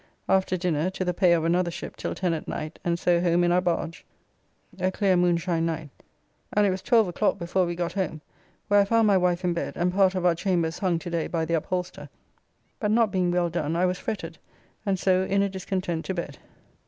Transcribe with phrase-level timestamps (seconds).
[0.27, 3.43] After dinner to the pay of another ship till 10 at night, and so home
[3.43, 4.03] in our barge,
[4.79, 5.91] a clear moonshine night,
[6.53, 8.19] and it was 12 o'clock before we got home,
[8.67, 11.27] where I found my wife in bed, and part of our chambers hung to day
[11.27, 12.09] by the upholster,
[12.79, 14.39] but not being well done I was fretted,
[14.87, 16.39] and so in a discontent to bed.